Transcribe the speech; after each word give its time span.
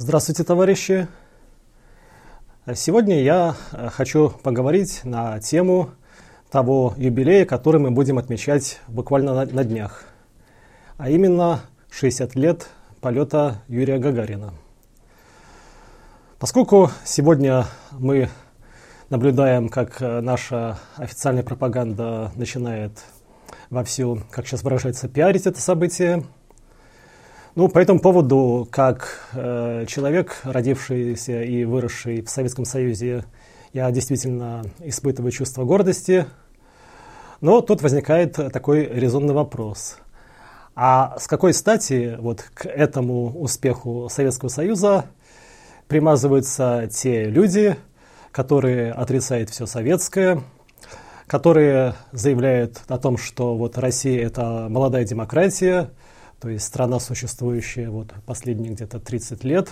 Здравствуйте, 0.00 0.44
товарищи! 0.44 1.08
Сегодня 2.72 3.20
я 3.20 3.56
э, 3.72 3.88
хочу 3.90 4.30
поговорить 4.30 5.00
на 5.02 5.40
тему 5.40 5.90
того 6.52 6.94
юбилея, 6.96 7.44
который 7.44 7.80
мы 7.80 7.90
будем 7.90 8.16
отмечать 8.16 8.78
буквально 8.86 9.44
на, 9.44 9.64
днях, 9.64 10.04
а 10.98 11.10
именно 11.10 11.62
60 11.90 12.36
лет 12.36 12.68
полета 13.00 13.60
Юрия 13.66 13.98
Гагарина. 13.98 14.54
Поскольку 16.38 16.92
сегодня 17.04 17.66
мы 17.90 18.28
наблюдаем, 19.10 19.68
как 19.68 20.00
э, 20.00 20.20
наша 20.20 20.78
официальная 20.94 21.42
пропаганда 21.42 22.30
начинает 22.36 22.92
вовсю, 23.68 24.20
как 24.30 24.46
сейчас 24.46 24.62
выражается, 24.62 25.08
пиарить 25.08 25.48
это 25.48 25.60
событие– 25.60 26.22
ну, 27.58 27.66
по 27.68 27.80
этому 27.80 27.98
поводу, 27.98 28.68
как 28.70 29.26
э, 29.32 29.84
человек, 29.88 30.36
родившийся 30.44 31.42
и 31.42 31.64
выросший 31.64 32.22
в 32.22 32.30
Советском 32.30 32.64
Союзе, 32.64 33.24
я 33.72 33.90
действительно 33.90 34.62
испытываю 34.78 35.32
чувство 35.32 35.64
гордости. 35.64 36.26
Но 37.40 37.60
тут 37.60 37.82
возникает 37.82 38.34
такой 38.52 38.84
резонный 38.84 39.34
вопрос. 39.34 39.96
А 40.76 41.16
с 41.18 41.26
какой 41.26 41.52
стати 41.52 42.16
вот 42.20 42.44
к 42.54 42.64
этому 42.66 43.36
успеху 43.36 44.08
Советского 44.08 44.50
Союза 44.50 45.06
примазываются 45.88 46.88
те 46.92 47.24
люди, 47.24 47.76
которые 48.30 48.92
отрицают 48.92 49.50
все 49.50 49.66
советское, 49.66 50.44
которые 51.26 51.94
заявляют 52.12 52.82
о 52.86 52.98
том, 52.98 53.16
что 53.18 53.56
вот 53.56 53.78
Россия 53.78 54.24
это 54.24 54.68
молодая 54.70 55.02
демократия, 55.04 55.90
то 56.40 56.48
есть 56.48 56.64
страна, 56.66 57.00
существующая 57.00 57.90
вот 57.90 58.12
последние 58.26 58.72
где-то 58.72 59.00
30 59.00 59.44
лет. 59.44 59.70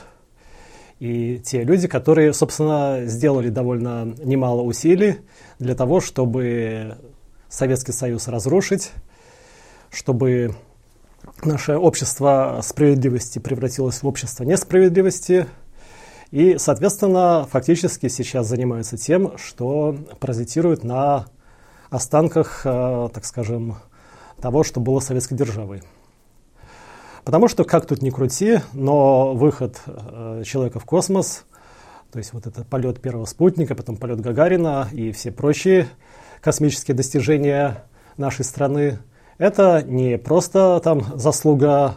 И 0.99 1.39
те 1.45 1.63
люди, 1.63 1.89
которые, 1.89 2.33
собственно, 2.33 3.03
сделали 3.05 3.51
довольно 3.51 4.15
немало 4.25 4.63
усилий 4.63 5.19
для 5.59 5.75
того, 5.75 6.01
чтобы 6.01 6.97
Советский 7.49 7.93
Союз 7.93 8.29
разрушить, 8.29 8.93
чтобы 9.91 10.55
наше 11.45 11.77
общество 11.77 12.61
справедливости 12.63 13.39
превратилось 13.39 14.03
в 14.03 14.07
общество 14.07 14.45
несправедливости. 14.45 15.47
И, 16.31 16.57
соответственно, 16.59 17.47
фактически 17.49 18.09
сейчас 18.09 18.49
занимаются 18.49 18.97
тем, 18.97 19.39
что 19.39 19.97
паразитируют 20.19 20.83
на 20.83 21.27
останках, 21.91 22.63
э, 22.65 23.09
так 23.13 23.25
скажем, 23.25 23.77
того, 24.41 24.65
что 24.65 24.81
было 24.81 25.01
советской 25.01 25.35
державой. 25.35 25.83
Потому 27.27 27.49
что, 27.49 27.65
как 27.65 27.87
тут 27.87 28.03
ни 28.03 28.11
крути, 28.11 28.61
но 28.73 29.35
выход 29.35 29.81
э, 29.85 30.45
человека 30.47 30.79
в 30.79 30.85
космос, 30.85 31.45
то 32.13 32.19
есть 32.19 32.33
вот 32.33 32.47
этот 32.47 32.69
полет 32.69 33.01
первого 33.01 33.25
спутника, 33.25 33.75
потом 33.75 33.97
полет 33.97 34.21
Гагарина 34.21 34.89
и 34.93 35.11
все 35.11 35.33
прочие 35.33 35.89
космические 36.41 36.95
достижения 36.95 37.83
нашей 38.17 38.45
страны, 38.45 39.01
это 39.39 39.83
не 39.83 40.19
просто 40.19 40.81
там 40.85 41.19
заслуга, 41.19 41.97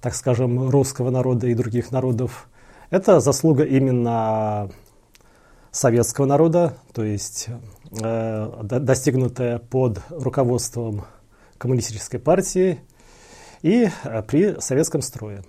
так 0.00 0.12
скажем, 0.16 0.68
русского 0.70 1.10
народа 1.10 1.46
и 1.46 1.54
других 1.54 1.92
народов, 1.92 2.48
это 2.90 3.20
заслуга 3.20 3.62
именно 3.62 4.70
советского 5.70 6.26
народа, 6.26 6.78
то 6.92 7.04
есть 7.04 7.46
э, 8.02 8.50
достигнутая 8.60 9.60
под 9.60 10.00
руководством 10.10 11.04
коммунистической 11.58 12.18
партии– 12.18 12.80
и 13.64 13.88
э, 14.04 14.22
при 14.22 14.60
советском 14.60 15.00
строе. 15.00 15.42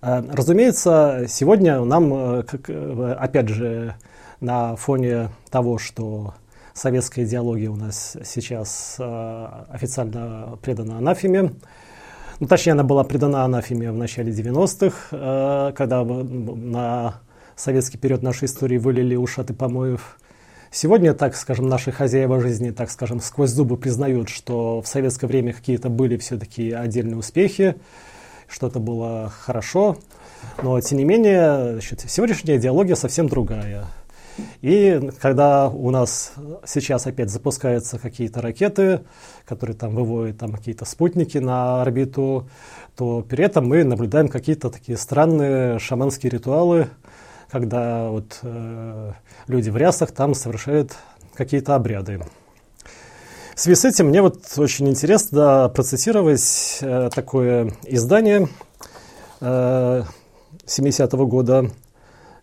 Э, 0.00 0.22
разумеется, 0.32 1.24
сегодня 1.28 1.80
нам, 1.80 2.14
э, 2.14 2.44
опять 3.18 3.48
же, 3.48 3.96
на 4.40 4.76
фоне 4.76 5.30
того, 5.50 5.78
что 5.78 6.34
советская 6.74 7.24
идеология 7.24 7.70
у 7.70 7.76
нас 7.76 8.16
сейчас 8.24 9.00
официально 9.00 10.58
предана 10.62 10.98
анафеме, 10.98 11.54
ну, 12.38 12.46
точнее, 12.46 12.72
она 12.72 12.84
была 12.84 13.02
предана 13.02 13.44
анафеме 13.44 13.90
в 13.90 13.96
начале 13.96 14.30
90-х, 14.30 15.72
когда 15.74 16.04
на 16.04 17.14
советский 17.56 17.96
период 17.96 18.22
нашей 18.22 18.44
истории 18.44 18.76
вылили 18.76 19.16
ушаты 19.16 19.54
помоев 19.54 20.18
Сегодня, 20.78 21.14
так 21.14 21.34
скажем, 21.36 21.70
наши 21.70 21.90
хозяева 21.90 22.38
жизни, 22.38 22.70
так 22.70 22.90
скажем, 22.90 23.18
сквозь 23.20 23.48
зубы 23.48 23.78
признают, 23.78 24.28
что 24.28 24.82
в 24.82 24.86
советское 24.86 25.26
время 25.26 25.54
какие-то 25.54 25.88
были 25.88 26.18
все-таки 26.18 26.70
отдельные 26.70 27.16
успехи, 27.16 27.76
что-то 28.46 28.78
было 28.78 29.32
хорошо. 29.34 29.96
Но, 30.62 30.78
тем 30.82 30.98
не 30.98 31.06
менее, 31.06 31.72
значит, 31.72 32.04
сегодняшняя 32.06 32.58
идеология 32.58 32.94
совсем 32.94 33.26
другая. 33.26 33.86
И 34.60 35.00
когда 35.18 35.70
у 35.70 35.90
нас 35.90 36.34
сейчас 36.66 37.06
опять 37.06 37.30
запускаются 37.30 37.98
какие-то 37.98 38.42
ракеты, 38.42 39.00
которые 39.46 39.78
там 39.78 39.94
выводят 39.94 40.36
там 40.36 40.52
какие-то 40.52 40.84
спутники 40.84 41.38
на 41.38 41.80
орбиту, 41.80 42.50
то 42.96 43.24
при 43.26 43.44
этом 43.44 43.66
мы 43.66 43.82
наблюдаем 43.82 44.28
какие-то 44.28 44.68
такие 44.68 44.98
странные 44.98 45.78
шаманские 45.78 46.32
ритуалы, 46.32 46.88
когда 47.50 48.08
вот 48.08 48.38
э, 48.42 49.12
люди 49.46 49.70
в 49.70 49.76
рясах 49.76 50.12
там 50.12 50.34
совершают 50.34 50.92
какие-то 51.34 51.74
обряды. 51.74 52.20
В 53.54 53.60
связи 53.60 53.80
с 53.80 53.84
этим 53.84 54.08
мне 54.08 54.20
вот 54.20 54.42
очень 54.56 54.88
интересно 54.88 55.70
процитировать 55.74 56.78
э, 56.82 57.08
такое 57.14 57.72
издание 57.84 58.48
э, 59.40 60.02
70-го 60.66 61.26
года, 61.26 61.70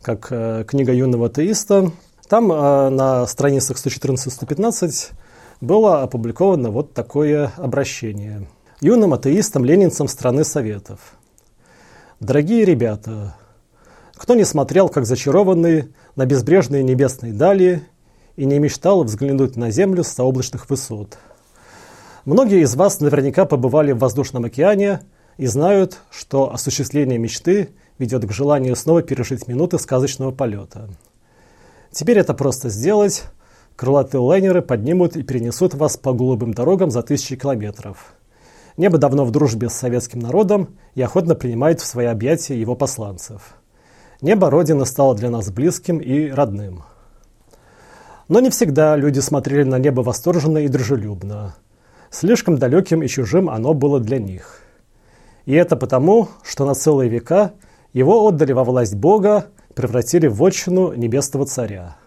как 0.02 0.28
э, 0.32 0.64
книга 0.68 0.94
юного 0.94 1.28
атеиста. 1.28 1.92
Там 2.28 2.52
э, 2.52 2.90
на 2.90 3.28
страницах 3.28 3.78
114-115 3.78 5.12
было 5.62 6.02
опубликовано 6.02 6.72
вот 6.72 6.94
такое 6.94 7.52
обращение. 7.58 8.48
Юным 8.82 9.14
атеистам-ленинцам 9.14 10.08
страны 10.08 10.44
Советов. 10.44 11.00
Дорогие 12.20 12.66
ребята, 12.66 13.36
кто 14.24 14.36
не 14.36 14.46
смотрел, 14.46 14.88
как 14.88 15.06
зачарованный, 15.06 15.90
на 16.16 16.26
безбрежные 16.26 16.82
небесные 16.82 17.34
дали 17.34 17.84
и 18.38 18.46
не 18.46 18.58
мечтал 18.58 19.04
взглянуть 19.04 19.58
на 19.58 19.70
Землю 19.70 20.02
с 20.02 20.16
заоблачных 20.16 20.70
высот? 20.70 21.18
Многие 22.24 22.62
из 22.62 22.74
вас 22.74 23.02
наверняка 23.02 23.44
побывали 23.44 23.92
в 23.92 23.98
воздушном 23.98 24.46
океане 24.46 25.02
и 25.36 25.46
знают, 25.46 25.98
что 26.10 26.54
осуществление 26.54 27.20
мечты 27.20 27.72
ведет 28.00 28.26
к 28.26 28.32
желанию 28.32 28.78
снова 28.78 29.02
пережить 29.02 29.50
минуты 29.50 29.78
сказочного 29.78 30.32
полета. 30.32 30.88
Теперь 31.92 32.20
это 32.20 32.34
просто 32.34 32.70
сделать. 32.70 33.26
Крылатые 33.76 34.22
лайнеры 34.22 34.62
поднимут 34.62 35.18
и 35.18 35.24
перенесут 35.24 35.74
вас 35.74 35.98
по 35.98 36.14
голубым 36.14 36.54
дорогам 36.54 36.92
за 36.92 37.04
тысячи 37.04 37.36
километров. 37.36 38.14
Небо 38.78 38.98
давно 38.98 39.26
в 39.26 39.32
дружбе 39.32 39.68
с 39.68 39.74
советским 39.74 40.20
народом 40.20 40.78
и 40.96 41.02
охотно 41.02 41.36
принимает 41.36 41.82
в 41.82 41.86
свои 41.86 42.06
объятия 42.06 42.58
его 42.58 42.78
посланцев. 42.78 43.58
Небо 44.24 44.50
Родины 44.50 44.86
стало 44.86 45.16
для 45.16 45.30
нас 45.30 45.52
близким 45.52 45.98
и 45.98 46.30
родным. 46.30 46.84
Но 48.30 48.40
не 48.40 48.50
всегда 48.50 48.96
люди 48.96 49.20
смотрели 49.20 49.64
на 49.64 49.78
небо 49.80 50.00
восторженно 50.00 50.60
и 50.60 50.70
дружелюбно. 50.70 51.58
Слишком 52.10 52.58
далеким 52.58 53.04
и 53.04 53.10
чужим 53.10 53.50
оно 53.50 53.74
было 53.74 54.00
для 54.00 54.20
них. 54.20 54.62
И 55.46 55.52
это 55.52 55.76
потому, 55.76 56.30
что 56.42 56.66
на 56.66 56.74
целые 56.74 57.10
века 57.10 57.52
его 57.92 58.26
отдали 58.26 58.54
во 58.54 58.64
власть 58.64 58.96
Бога, 58.96 59.48
превратили 59.76 60.28
в 60.28 60.42
отчину 60.42 60.94
небесного 60.94 61.46
царя. 61.46 61.98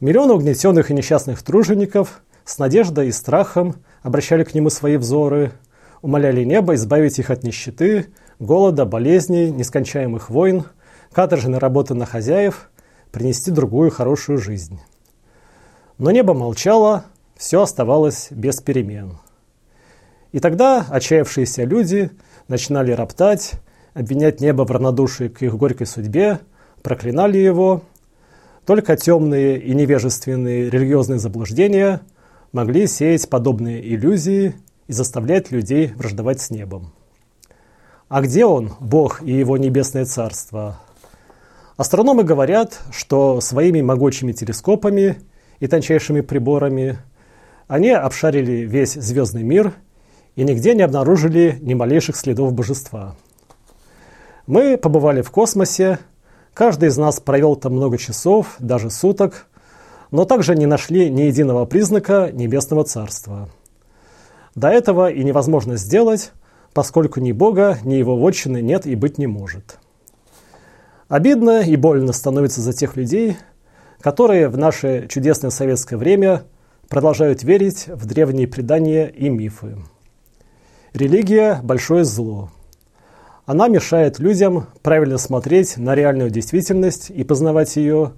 Миллионы 0.00 0.32
угнетенных 0.32 0.90
и 0.90 0.94
несчастных 0.94 1.44
тружеников 1.44 2.22
с 2.44 2.58
надеждой 2.58 3.06
и 3.06 3.12
страхом 3.12 3.76
обращали 4.02 4.42
к 4.42 4.54
нему 4.54 4.70
свои 4.70 4.96
взоры, 4.96 5.52
умоляли 6.00 6.42
небо 6.42 6.74
избавить 6.74 7.20
их 7.20 7.30
от 7.30 7.44
нищеты, 7.44 8.08
голода, 8.40 8.84
болезней, 8.86 9.52
нескончаемых 9.52 10.28
войн– 10.28 10.64
каторжной 11.12 11.58
работы 11.58 11.94
на 11.94 12.06
хозяев, 12.06 12.70
принести 13.10 13.50
другую 13.50 13.90
хорошую 13.90 14.38
жизнь. 14.38 14.80
Но 15.98 16.10
небо 16.10 16.34
молчало, 16.34 17.04
все 17.36 17.62
оставалось 17.62 18.28
без 18.30 18.60
перемен. 18.60 19.18
И 20.32 20.40
тогда 20.40 20.86
отчаявшиеся 20.88 21.64
люди 21.64 22.10
начинали 22.48 22.92
роптать, 22.92 23.52
обвинять 23.94 24.40
небо 24.40 24.62
в 24.64 24.70
равнодушии 24.70 25.28
к 25.28 25.42
их 25.42 25.56
горькой 25.56 25.86
судьбе, 25.86 26.40
проклинали 26.82 27.38
его. 27.38 27.82
Только 28.64 28.96
темные 28.96 29.60
и 29.60 29.74
невежественные 29.74 30.70
религиозные 30.70 31.18
заблуждения 31.18 32.00
могли 32.52 32.86
сеять 32.86 33.28
подобные 33.28 33.86
иллюзии 33.94 34.54
и 34.86 34.92
заставлять 34.92 35.50
людей 35.50 35.88
враждовать 35.88 36.40
с 36.40 36.50
небом. 36.50 36.92
А 38.08 38.20
где 38.20 38.44
он, 38.44 38.72
Бог 38.78 39.22
и 39.22 39.32
его 39.32 39.56
небесное 39.56 40.04
царство? 40.04 40.78
Астрономы 41.82 42.22
говорят, 42.22 42.78
что 42.92 43.40
своими 43.40 43.80
могучими 43.80 44.30
телескопами 44.30 45.16
и 45.58 45.66
тончайшими 45.66 46.20
приборами 46.20 46.98
они 47.66 47.90
обшарили 47.90 48.64
весь 48.64 48.92
звездный 48.92 49.42
мир 49.42 49.72
и 50.36 50.44
нигде 50.44 50.76
не 50.76 50.82
обнаружили 50.82 51.58
ни 51.60 51.74
малейших 51.74 52.14
следов 52.14 52.52
божества. 52.52 53.16
Мы 54.46 54.76
побывали 54.76 55.22
в 55.22 55.32
космосе, 55.32 55.98
каждый 56.54 56.88
из 56.88 56.96
нас 56.98 57.18
провел 57.18 57.56
там 57.56 57.72
много 57.72 57.98
часов, 57.98 58.54
даже 58.60 58.88
суток, 58.88 59.48
но 60.12 60.24
также 60.24 60.54
не 60.54 60.66
нашли 60.66 61.10
ни 61.10 61.22
единого 61.22 61.64
признака 61.64 62.30
небесного 62.32 62.84
царства. 62.84 63.48
До 64.54 64.68
этого 64.68 65.10
и 65.10 65.24
невозможно 65.24 65.76
сделать, 65.76 66.30
поскольку 66.74 67.18
ни 67.18 67.32
Бога, 67.32 67.76
ни 67.82 67.94
Его 67.94 68.16
вотчины 68.16 68.62
нет 68.62 68.86
и 68.86 68.94
быть 68.94 69.18
не 69.18 69.26
может. 69.26 69.80
Обидно 71.12 71.60
и 71.60 71.76
больно 71.76 72.10
становится 72.14 72.62
за 72.62 72.72
тех 72.72 72.96
людей, 72.96 73.36
которые 74.00 74.48
в 74.48 74.56
наше 74.56 75.08
чудесное 75.08 75.50
советское 75.50 75.98
время 75.98 76.44
продолжают 76.88 77.42
верить 77.42 77.84
в 77.86 78.06
древние 78.06 78.48
предания 78.48 79.08
и 79.08 79.28
мифы. 79.28 79.76
Религия– 80.94 81.60
большое 81.62 82.04
зло. 82.04 82.48
Она 83.44 83.68
мешает 83.68 84.20
людям 84.20 84.68
правильно 84.80 85.18
смотреть 85.18 85.76
на 85.76 85.94
реальную 85.94 86.30
действительность 86.30 87.10
и 87.10 87.24
познавать 87.24 87.76
ее, 87.76 88.12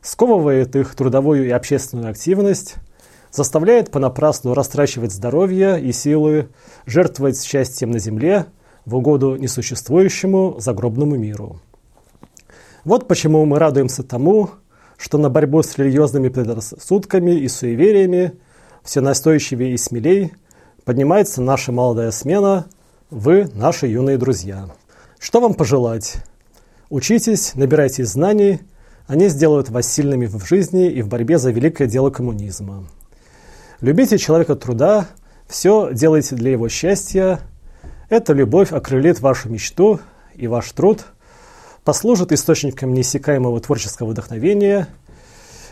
сковывает 0.00 0.74
их 0.74 0.94
трудовую 0.94 1.48
и 1.48 1.50
общественную 1.50 2.08
активность, 2.08 2.76
заставляет 3.30 3.90
понапрасну 3.90 4.54
растрачивать 4.54 5.12
здоровье 5.12 5.78
и 5.78 5.92
силы, 5.92 6.48
жертвовать 6.86 7.42
счастьем 7.42 7.90
на 7.90 7.98
земле 7.98 8.46
в 8.86 8.96
угоду 8.96 9.36
несуществующему 9.36 10.56
загробному 10.60 11.16
миру. 11.16 11.60
Вот 12.88 13.06
почему 13.06 13.44
мы 13.44 13.58
радуемся 13.58 14.02
тому, 14.02 14.48
что 14.96 15.18
на 15.18 15.28
борьбу 15.28 15.62
с 15.62 15.76
религиозными 15.76 16.30
предрассудками 16.30 17.32
и 17.32 17.46
суевериями 17.46 18.32
все 18.82 19.02
настойчивее 19.02 19.74
и 19.74 19.76
смелей 19.76 20.32
поднимается 20.86 21.42
наша 21.42 21.70
молодая 21.70 22.10
смена, 22.12 22.64
вы 23.10 23.50
наши 23.52 23.88
юные 23.88 24.16
друзья. 24.16 24.70
Что 25.18 25.42
вам 25.42 25.52
пожелать? 25.52 26.14
Учитесь, 26.88 27.54
набирайтесь 27.56 28.08
знаний, 28.08 28.60
они 29.06 29.28
сделают 29.28 29.68
вас 29.68 29.86
сильными 29.86 30.24
в 30.24 30.42
жизни 30.46 30.90
и 30.90 31.02
в 31.02 31.08
борьбе 31.08 31.36
за 31.36 31.50
великое 31.50 31.88
дело 31.88 32.08
коммунизма. 32.08 32.86
Любите 33.82 34.16
человека 34.16 34.56
труда, 34.56 35.08
все 35.46 35.90
делайте 35.92 36.36
для 36.36 36.52
его 36.52 36.70
счастья. 36.70 37.40
Эта 38.08 38.32
любовь 38.32 38.72
окрылит 38.72 39.20
вашу 39.20 39.50
мечту, 39.50 40.00
и 40.34 40.46
ваш 40.46 40.72
труд 40.72 41.04
послужит 41.88 42.32
источником 42.32 42.92
неиссякаемого 42.92 43.58
творческого 43.60 44.10
вдохновения. 44.10 44.88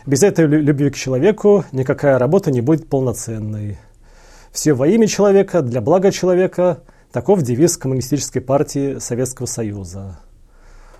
Без 0.07 0.23
этой 0.23 0.47
любви 0.47 0.89
к 0.89 0.95
человеку 0.95 1.63
никакая 1.71 2.17
работа 2.17 2.49
не 2.49 2.59
будет 2.59 2.89
полноценной. 2.89 3.77
Все 4.51 4.73
во 4.73 4.87
имя 4.87 5.05
человека, 5.05 5.61
для 5.61 5.79
блага 5.79 6.11
человека– 6.11 6.79
таков 7.11 7.43
девиз 7.43 7.77
Коммунистической 7.77 8.41
партии 8.41 8.97
Советского 8.97 9.45
Союза. 9.45 10.19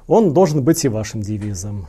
Он 0.06 0.36
должен 0.36 0.64
быть 0.64 0.86
и 0.86 0.88
вашим 0.88 1.22
девизом. 1.22 1.88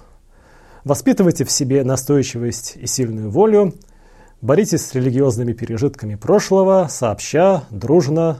Воспитывайте 0.84 1.44
в 1.44 1.50
себе 1.50 1.84
настойчивость 1.84 2.78
и 2.80 2.86
сильную 2.86 3.30
волю– 3.30 3.74
Боритесь 4.40 4.86
с 4.86 4.94
религиозными 4.94 5.52
пережитками 5.52 6.14
прошлого, 6.14 6.86
сообща, 6.88 7.64
дружно. 7.70 8.38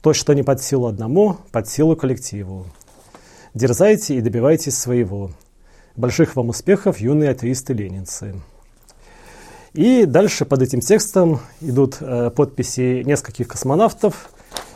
То, 0.00 0.14
что 0.14 0.32
не 0.32 0.44
под 0.44 0.62
силу 0.62 0.86
одному, 0.86 1.38
под 1.50 1.68
силу 1.68 1.96
коллективу. 1.96 2.66
Дерзайте 3.58 4.14
и 4.14 4.20
добивайтесь 4.20 4.78
своего. 4.78 5.32
Больших 5.96 6.36
вам 6.36 6.50
успехов, 6.50 7.00
юные 7.00 7.30
атеисты-ленинцы. 7.30 8.36
И 9.72 10.04
дальше 10.04 10.44
под 10.44 10.62
этим 10.62 10.78
текстом 10.78 11.40
идут 11.60 11.96
э, 11.98 12.30
подписи 12.30 13.02
нескольких 13.04 13.48
космонавтов. 13.48 14.30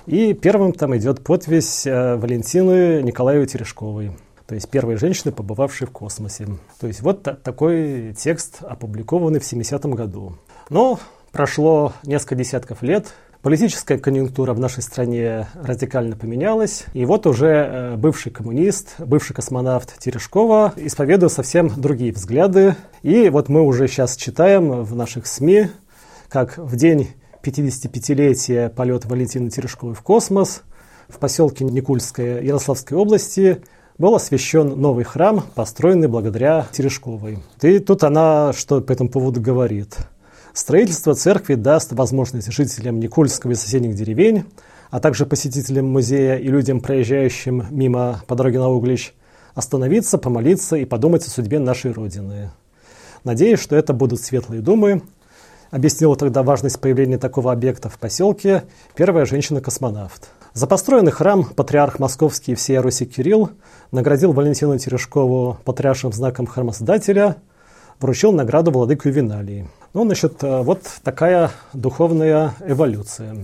И 0.06 0.34
первым 0.34 0.72
там 0.72 0.96
идет 0.96 1.22
подпись 1.22 1.86
э, 1.86 2.16
Валентины 2.16 3.02
Николаевой 3.02 3.46
Терешковой 3.46 4.16
то 4.48 4.56
есть 4.56 4.68
первой 4.68 4.96
женщины, 4.96 5.32
побывавшей 5.32 5.86
в 5.86 5.92
космосе. 5.92 6.48
То 6.80 6.88
есть 6.88 7.00
вот 7.02 7.22
такой 7.22 8.14
текст, 8.18 8.58
опубликованный 8.60 9.38
в 9.38 9.44
70-м 9.44 9.92
году. 9.92 10.34
Но 10.68 10.98
прошло 11.30 11.92
несколько 12.02 12.34
десятков 12.34 12.82
лет, 12.82 13.14
Политическая 13.42 13.98
конъюнктура 13.98 14.54
в 14.54 14.60
нашей 14.60 14.84
стране 14.84 15.48
радикально 15.54 16.14
поменялась, 16.14 16.84
и 16.94 17.04
вот 17.04 17.26
уже 17.26 17.48
э, 17.48 17.96
бывший 17.96 18.30
коммунист, 18.30 18.94
бывший 19.00 19.34
космонавт 19.34 19.98
Терешкова 19.98 20.74
исповедует 20.76 21.32
совсем 21.32 21.68
другие 21.76 22.12
взгляды. 22.12 22.76
И 23.02 23.28
вот 23.30 23.48
мы 23.48 23.62
уже 23.62 23.88
сейчас 23.88 24.14
читаем 24.16 24.84
в 24.84 24.94
наших 24.94 25.26
СМИ, 25.26 25.66
как 26.28 26.56
в 26.56 26.76
день 26.76 27.08
55-летия 27.42 28.70
полета 28.70 29.08
Валентины 29.08 29.50
Терешковой 29.50 29.96
в 29.96 30.02
космос 30.02 30.62
в 31.08 31.18
поселке 31.18 31.64
Никульское 31.64 32.40
Ярославской 32.42 32.96
области 32.96 33.64
был 33.98 34.14
освящен 34.14 34.80
новый 34.80 35.02
храм, 35.02 35.42
построенный 35.56 36.06
благодаря 36.06 36.68
Терешковой. 36.70 37.40
И 37.60 37.80
тут 37.80 38.04
она 38.04 38.52
что 38.52 38.80
по 38.80 38.92
этому 38.92 39.10
поводу 39.10 39.40
говорит. 39.40 39.96
Строительство 40.52 41.14
церкви 41.14 41.54
даст 41.54 41.92
возможность 41.92 42.52
жителям 42.52 43.00
Никольского 43.00 43.52
и 43.52 43.54
соседних 43.54 43.94
деревень, 43.94 44.44
а 44.90 45.00
также 45.00 45.24
посетителям 45.24 45.90
музея 45.90 46.36
и 46.36 46.48
людям, 46.48 46.80
проезжающим 46.80 47.66
мимо 47.70 48.22
по 48.26 48.34
дороге 48.34 48.58
на 48.58 48.68
Углич, 48.68 49.14
остановиться, 49.54 50.18
помолиться 50.18 50.76
и 50.76 50.84
подумать 50.84 51.26
о 51.26 51.30
судьбе 51.30 51.58
нашей 51.58 51.92
Родины. 51.92 52.50
Надеюсь, 53.24 53.60
что 53.60 53.76
это 53.76 53.94
будут 53.94 54.20
светлые 54.20 54.60
думы, 54.60 55.02
объяснила 55.70 56.16
тогда 56.16 56.42
важность 56.42 56.80
появления 56.80 57.16
такого 57.16 57.50
объекта 57.50 57.88
в 57.88 57.98
поселке 57.98 58.64
первая 58.94 59.24
женщина-космонавт. 59.24 60.28
За 60.52 60.66
построенный 60.66 61.12
храм 61.12 61.44
патриарх 61.44 61.98
Московский 61.98 62.54
всея 62.56 62.82
Руси 62.82 63.06
Кирилл 63.06 63.50
наградил 63.90 64.32
Валентину 64.32 64.76
Терешкову 64.78 65.56
патриаршим 65.64 66.12
знаком 66.12 66.46
храмосдателя, 66.46 67.36
вручил 68.02 68.32
награду 68.32 68.70
владыку 68.70 69.08
Виналии. 69.08 69.68
Ну, 69.94 70.04
значит, 70.04 70.42
э, 70.42 70.62
вот 70.62 70.82
такая 71.02 71.50
духовная 71.72 72.54
эволюция. 72.66 73.36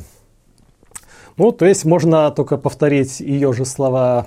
Ну, 1.37 1.53
то 1.53 1.65
есть 1.65 1.85
можно 1.85 2.31
только 2.31 2.57
повторить 2.57 3.21
ее 3.21 3.53
же 3.53 3.65
слова 3.65 4.27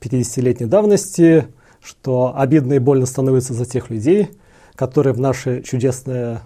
50-летней 0.00 0.66
давности, 0.66 1.46
что 1.82 2.34
обидно 2.36 2.74
и 2.74 2.78
больно 2.78 3.06
становится 3.06 3.54
за 3.54 3.64
тех 3.64 3.90
людей, 3.90 4.30
которые 4.74 5.14
в 5.14 5.20
наше 5.20 5.62
чудесное 5.62 6.42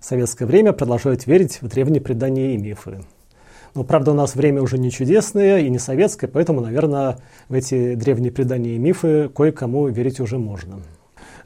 советское 0.00 0.46
время 0.46 0.72
продолжают 0.72 1.26
верить 1.26 1.60
в 1.60 1.68
древние 1.68 2.00
предания 2.00 2.54
и 2.54 2.56
мифы. 2.56 3.00
Но, 3.74 3.84
правда, 3.84 4.12
у 4.12 4.14
нас 4.14 4.34
время 4.34 4.62
уже 4.62 4.78
не 4.78 4.90
чудесное 4.90 5.58
и 5.58 5.68
не 5.68 5.78
советское, 5.78 6.28
поэтому, 6.28 6.60
наверное, 6.60 7.18
в 7.48 7.54
эти 7.54 7.94
древние 7.94 8.32
предания 8.32 8.76
и 8.76 8.78
мифы 8.78 9.28
кое-кому 9.28 9.88
верить 9.88 10.20
уже 10.20 10.38
можно. 10.38 10.80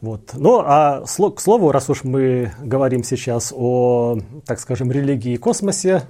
Вот. 0.02 0.32
Ну, 0.34 0.60
а 0.62 1.02
к 1.04 1.40
слову, 1.40 1.72
раз 1.72 1.88
уж 1.88 2.04
мы 2.04 2.52
говорим 2.60 3.04
сейчас 3.04 3.54
о, 3.56 4.18
так 4.44 4.60
скажем, 4.60 4.92
религии 4.92 5.32
и 5.32 5.36
космосе, 5.38 6.02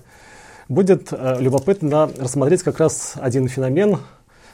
будет 0.68 1.12
э, 1.12 1.36
любопытно 1.38 2.10
рассмотреть 2.18 2.64
как 2.64 2.80
раз 2.80 3.12
один 3.20 3.46
феномен, 3.46 3.98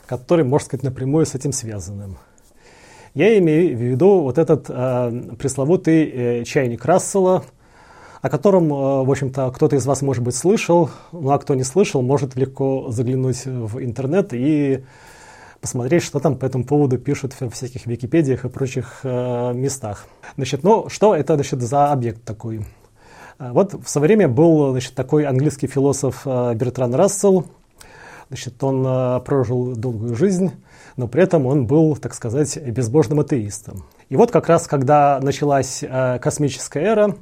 который, 0.07 0.45
можно 0.45 0.67
сказать, 0.67 0.85
напрямую 0.85 1.25
с 1.25 1.35
этим 1.35 1.53
связанным. 1.53 2.19
Я 3.15 3.39
имею 3.39 3.75
в 3.75 3.81
виду 3.81 4.21
вот 4.21 4.37
этот 4.37 4.67
э, 4.69 5.35
пресловутый 5.39 6.11
э, 6.11 6.45
чайник 6.45 6.85
Рассела– 6.85 7.45
о 8.21 8.29
котором, 8.29 8.73
э, 8.73 9.05
в 9.05 9.11
общем-то, 9.11 9.51
кто-то 9.51 9.77
из 9.77 9.87
вас, 9.87 10.03
может 10.03 10.23
быть, 10.23 10.35
слышал, 10.35 10.91
ну 11.13 11.31
а 11.31 11.39
кто 11.39 11.55
не 11.55 11.63
слышал, 11.63 12.03
может 12.03 12.37
легко 12.37 12.91
заглянуть 12.91 13.45
в 13.45 13.83
интернет 13.83 14.33
и 14.33 14.85
посмотреть, 15.61 16.03
что 16.03 16.21
там 16.21 16.37
по 16.37 16.45
этому 16.45 16.65
поводу 16.65 16.99
пишут 16.99 17.35
в 17.39 17.51
всяких 17.51 17.87
Википедиях 17.87 18.45
и 18.45 18.49
прочих 18.49 19.01
э, 19.03 19.53
местах. 19.55 20.07
Значит, 20.37 20.63
ну, 20.63 20.89
что 20.89 21.15
это 21.15 21.35
значит, 21.35 21.61
за 21.61 21.93
объект 21.93 22.25
такой? 22.25 22.65
Э, 23.39 23.51
вот 23.53 23.75
в 23.75 23.89
свое 23.89 24.07
время 24.07 24.29
был 24.29 24.71
значит, 24.73 24.95
такой 24.95 25.25
английский 25.25 25.67
философ 25.67 26.23
э, 26.25 26.55
Бертран 26.55 26.95
Рассел. 26.95 27.47
Значит, 28.29 28.63
он 28.63 28.85
э, 28.87 29.21
прожил 29.25 29.75
долгую 29.75 30.15
жизнь, 30.15 30.53
но 30.97 31.09
при 31.09 31.23
этом 31.23 31.47
он 31.47 31.67
был, 31.67 31.97
так 31.97 32.15
сказать, 32.15 32.57
безбожным 32.57 33.21
атеистом. 33.21 33.85
И 34.09 34.17
вот 34.17 34.31
как 34.31 34.49
раз, 34.49 34.67
когда 34.67 35.19
началась 35.23 35.83
э, 35.83 36.19
космическая 36.21 36.81
эра, 36.81 37.15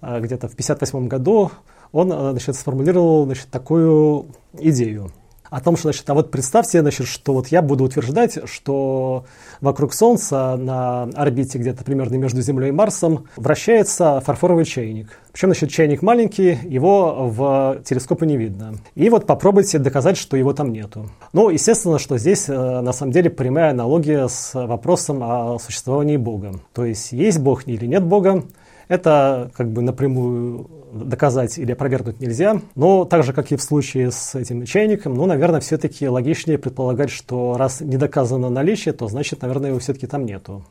а, 0.00 0.20
где-то 0.20 0.48
в 0.48 0.52
1958 0.52 1.08
году 1.08 1.50
он 1.90 2.12
а, 2.12 2.30
значит, 2.30 2.54
сформулировал 2.54 3.24
значит, 3.24 3.48
такую 3.50 4.26
идею 4.54 5.10
о 5.50 5.60
том, 5.60 5.76
что, 5.76 5.88
значит, 5.88 6.08
а 6.10 6.14
вот 6.14 6.30
представьте, 6.30 6.80
значит, 6.80 7.06
что 7.06 7.34
вот 7.34 7.48
я 7.48 7.62
буду 7.62 7.84
утверждать, 7.84 8.38
что 8.48 9.24
вокруг 9.60 9.94
Солнца 9.94 10.56
на 10.56 11.04
орбите 11.14 11.58
где-то 11.58 11.84
примерно 11.84 12.16
между 12.16 12.40
Землей 12.42 12.68
и 12.68 12.72
Марсом 12.72 13.26
вращается 13.36 14.20
фарфоровый 14.20 14.64
чайник. 14.64 15.08
Причем, 15.32 15.48
значит, 15.48 15.70
чайник 15.70 16.02
маленький, 16.02 16.58
его 16.64 17.28
в 17.28 17.80
телескопе 17.84 18.26
не 18.26 18.36
видно. 18.36 18.74
И 18.94 19.08
вот 19.10 19.26
попробуйте 19.26 19.78
доказать, 19.78 20.16
что 20.16 20.36
его 20.36 20.52
там 20.52 20.72
нету. 20.72 21.10
Ну, 21.32 21.50
естественно, 21.50 21.98
что 21.98 22.18
здесь 22.18 22.48
э, 22.48 22.80
на 22.80 22.92
самом 22.92 23.12
деле 23.12 23.30
прямая 23.30 23.70
аналогия 23.70 24.28
с 24.28 24.54
вопросом 24.54 25.22
о 25.22 25.58
существовании 25.58 26.16
Бога. 26.16 26.60
То 26.72 26.84
есть, 26.84 27.12
есть 27.12 27.38
Бог 27.38 27.66
или 27.66 27.86
нет 27.86 28.04
Бога, 28.04 28.44
Это 28.88 29.50
как 29.54 29.70
бы 29.70 29.82
напрямую 29.82 30.68
доказать 30.92 31.58
или 31.58 31.72
опровергнуть 31.72 32.20
нельзя. 32.20 32.60
Но 32.74 33.04
так 33.04 33.22
же, 33.22 33.32
как 33.32 33.52
и 33.52 33.56
в 33.56 33.62
случае 33.62 34.10
с 34.10 34.34
этим 34.34 34.64
чайником, 34.64 35.14
ну, 35.14 35.26
наверное, 35.26 35.60
все-таки 35.60 36.08
логичнее 36.08 36.58
предполагать, 36.58 37.10
что 37.10 37.56
раз 37.58 37.80
не 37.80 37.96
доказано 37.96 38.48
наличие, 38.48 38.94
то 38.94 39.06
значит, 39.08 39.42
наверное, 39.42 39.70
его 39.70 39.78
все-таки 39.78 40.06
там 40.06 40.24
нету. 40.24 40.64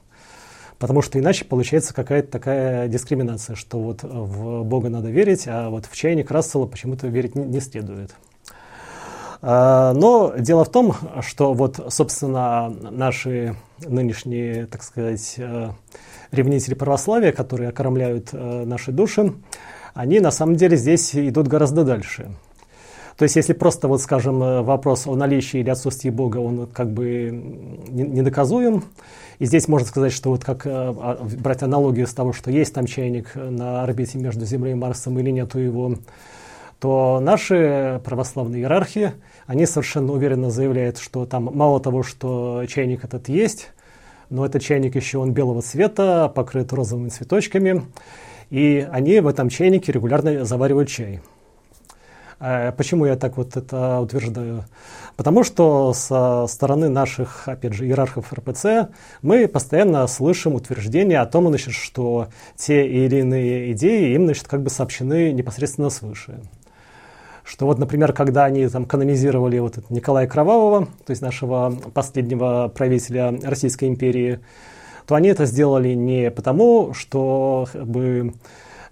Потому 0.79 1.01
что 1.01 1.19
иначе 1.19 1.45
получается 1.45 1.93
какая-то 1.93 2.31
такая 2.31 2.88
дискриминация, 2.88 3.55
что 3.55 3.79
вот 3.79 4.03
в 4.03 4.63
Бога 4.63 4.89
надо 4.89 5.09
верить, 5.09 5.45
а 5.47 5.69
вот 5.69 5.86
в 5.86 5.95
чайник 5.95 6.29
Рассела 6.29 6.65
почему-то 6.65 7.07
верить 7.07 7.36
не, 7.36 7.45
не 7.45 7.59
следует. 7.59 8.15
А, 9.41 9.94
но 9.94 10.34
дело 10.38 10.65
в 10.65 10.72
том, 10.72 10.96
что 11.22 11.53
вот, 11.53 11.79
собственно, 11.89 12.70
наши 12.70 13.56
нынешние, 13.86 14.65
так 14.65 14.84
сказать, 14.84 15.36
э, 15.38 15.70
ревнители 16.32 16.74
православия, 16.74 17.32
которые 17.32 17.70
окормляют 17.70 18.29
э, 18.32 18.65
наши 18.65 18.91
души, 18.91 19.34
они 19.94 20.20
на 20.20 20.32
самом 20.32 20.56
деле 20.56 20.77
здесь 20.77 21.15
идут 21.15 21.48
гораздо 21.48 21.84
дальше. 21.84 22.32
То 23.17 23.24
есть, 23.24 23.36
если 23.36 23.53
просто, 23.53 23.88
вот, 23.88 24.01
скажем, 24.01 24.41
э, 24.41 24.62
вопрос 24.62 25.08
о 25.08 25.15
наличии 25.15 25.60
или 25.60 25.70
отсутствии 25.70 26.10
Бога, 26.10 26.38
он 26.38 26.67
как 26.67 26.91
бы 26.91 27.29
недоказуем, 27.89 28.84
и 29.39 29.46
здесь 29.46 29.67
можно 29.67 29.88
сказать, 29.88 30.13
что 30.13 30.32
вот 30.32 30.44
как 30.44 30.63
а, 30.65 31.17
брать 31.39 31.62
аналогию 31.62 32.08
с 32.08 32.13
того, 32.13 32.34
что 32.34 32.50
есть 32.50 32.74
там 32.74 32.88
чайник 32.88 33.36
на 33.36 33.84
орбите 33.84 34.17
между 34.17 34.46
Землей 34.46 34.72
и 34.72 34.75
Марсом 34.75 35.20
или 35.20 35.29
нету 35.29 35.60
его, 35.60 35.94
то 36.79 37.19
наши 37.22 38.01
православные 38.03 38.62
иерархи, 38.62 39.13
они 39.46 39.65
совершенно 39.65 40.13
уверенно 40.13 40.51
заявляют, 40.51 40.98
что 41.00 41.25
там 41.25 41.50
мало 41.53 41.79
того, 41.79 42.03
что 42.03 42.65
чайник 42.67 43.03
этот 43.03 43.29
есть, 43.29 43.69
но 44.29 44.46
этот 44.46 44.62
чайник 44.62 44.96
еще 44.96 45.17
он 45.17 45.34
белого 45.34 45.62
цвета, 45.62 46.31
покрыт 46.34 46.72
розовыми 46.74 47.10
цветочками, 47.10 47.86
и 48.50 48.88
они 48.91 49.19
в 49.19 49.27
этом 49.27 49.50
чайнике 49.50 49.91
регулярно 49.91 50.46
заваривают 50.46 50.89
чай. 50.89 51.22
Э, 52.39 52.72
почему 52.72 53.05
я 53.05 53.15
так 53.15 53.38
вот 53.38 53.57
это 53.57 54.00
утверждаю? 54.00 54.65
Потому 55.15 55.43
что 55.43 55.93
со 55.93 56.46
стороны 56.48 56.89
наших, 56.89 57.48
опять 57.48 57.74
же, 57.74 57.86
иерархов 57.86 58.31
РПЦ 58.31 58.89
мы 59.24 59.48
постоянно 59.48 60.05
слышим 60.05 60.53
утверждения 60.53 61.19
о 61.19 61.25
том, 61.25 61.48
значит, 61.48 61.74
что 61.74 62.27
те 62.55 62.88
или 62.88 63.17
иные 63.17 63.72
идеи 63.72 64.13
им 64.13 64.25
значит, 64.25 64.48
как 64.48 64.62
бы 64.62 64.69
сообщены 64.69 65.31
непосредственно 65.31 65.89
свыше. 65.89 66.39
Что 67.48 67.66
вот, 67.66 67.80
например, 67.80 68.12
когда 68.12 68.46
они 68.46 68.68
там 68.68 68.86
канонизировали 68.86 69.60
вот 69.60 69.77
Николая 69.89 70.27
Кровавого, 70.27 70.88
то 71.06 71.12
есть 71.12 71.22
нашего 71.22 71.77
последнего 71.94 72.72
правителя 72.75 73.39
Российской 73.44 73.86
империи, 73.86 74.39
то 75.06 75.16
они 75.16 75.30
это 75.30 75.46
сделали 75.46 75.94
не 75.94 76.30
потому, 76.30 76.94
что 76.94 77.70
бы, 77.74 78.34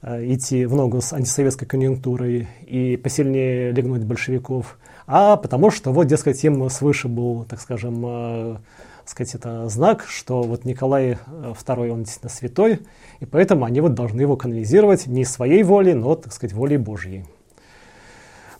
Э, 0.07 0.23
идти 0.23 0.65
в 0.65 0.75
ногу 0.75 1.01
с 1.01 1.13
антисоветской 1.13 1.67
конъюнктурой 1.67 2.47
и 2.67 2.95
посильнее 2.95 3.71
легнуть 3.71 4.03
большевиков, 4.03 4.77
а 5.07 5.35
потому 5.35 5.71
что 5.71 5.91
вот, 5.91 6.05
дескать, 6.05 6.43
им 6.43 6.69
свыше 6.69 7.07
был, 7.07 7.43
так 7.45 7.59
скажем, 7.59 8.03
э, 8.05 8.57
сказать, 9.05 9.33
это 9.33 9.67
знак, 9.67 10.05
что 10.07 10.43
вот 10.43 10.63
Николай 10.63 11.17
II, 11.27 11.87
э, 11.87 11.91
он 11.91 12.03
действительно 12.03 12.29
святой, 12.29 12.81
и 13.19 13.25
поэтому 13.25 13.65
они 13.65 13.81
вот 13.81 13.95
должны 13.95 14.21
его 14.21 14.37
канонизировать 14.37 15.07
не 15.07 15.25
своей 15.25 15.63
волей, 15.63 15.95
но, 15.95 16.13
так 16.13 16.33
сказать, 16.33 16.53
волей 16.53 16.77
Божьей. 16.77 17.25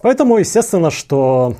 Поэтому, 0.06 0.38
естественно, 0.38 0.92
что 0.92 1.56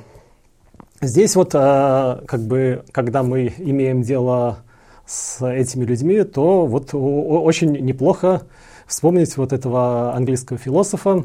здесь 1.00 1.34
вот, 1.34 1.50
как 1.50 2.46
бы, 2.46 2.84
когда 2.92 3.24
мы 3.24 3.52
имеем 3.58 4.02
дело 4.02 4.58
с 5.04 5.44
этими 5.44 5.84
людьми, 5.84 6.22
то 6.22 6.64
вот 6.64 6.90
очень 6.94 7.72
неплохо 7.72 8.42
вспомнить 8.86 9.36
вот 9.36 9.52
этого 9.52 10.14
английского 10.14 10.60
философа, 10.60 11.24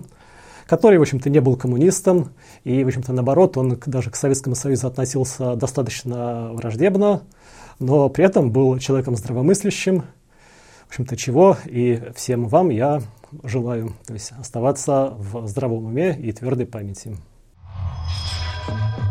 который, 0.66 0.98
в 0.98 1.04
общем-то, 1.04 1.30
не 1.30 1.42
был 1.42 1.58
коммунистом, 1.58 2.32
и, 2.63 2.84
в 2.84 2.88
общем-то, 2.88 3.13
наоборот, 3.13 3.56
он 3.56 3.80
даже 3.86 4.10
к 4.10 4.16
Советскому 4.16 4.56
Союзу 4.56 4.88
относился 4.88 5.56
достаточно 5.56 6.50
враждебно, 6.54 7.22
но 7.78 8.10
при 8.10 8.25
этом 8.25 8.50
был 8.50 8.80
человеком 8.80 9.16
здравомыслящим, 9.16 10.06
общем-то, 10.91 11.15
чего 11.15 11.57
и 11.65 12.12
всем 12.15 12.50
вам 12.50 12.69
я 12.69 13.01
желаю, 13.43 13.95
то 14.05 14.13
есть 14.13 14.33
оставаться 14.33 15.13
в 15.17 15.48
здравом 15.48 15.86
уме 15.86 16.17
и 16.19 16.33
твердой 16.33 16.65
памяти. 16.65 17.15
thank 18.67 19.00
you 19.00 19.11